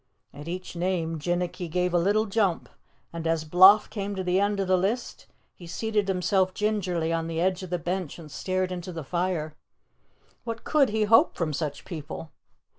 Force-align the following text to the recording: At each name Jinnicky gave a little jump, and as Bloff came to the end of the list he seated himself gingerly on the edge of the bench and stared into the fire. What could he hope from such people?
At 0.33 0.47
each 0.47 0.75
name 0.75 1.19
Jinnicky 1.19 1.69
gave 1.69 1.93
a 1.93 1.99
little 1.99 2.25
jump, 2.25 2.69
and 3.13 3.27
as 3.27 3.45
Bloff 3.45 3.87
came 3.87 4.15
to 4.15 4.23
the 4.23 4.39
end 4.39 4.59
of 4.59 4.67
the 4.67 4.75
list 4.75 5.27
he 5.53 5.67
seated 5.67 6.07
himself 6.07 6.55
gingerly 6.55 7.13
on 7.13 7.27
the 7.27 7.39
edge 7.39 7.61
of 7.61 7.69
the 7.69 7.77
bench 7.77 8.17
and 8.17 8.31
stared 8.31 8.71
into 8.71 8.91
the 8.91 9.03
fire. 9.03 9.53
What 10.43 10.63
could 10.63 10.89
he 10.89 11.03
hope 11.03 11.35
from 11.35 11.53
such 11.53 11.85
people? 11.85 12.31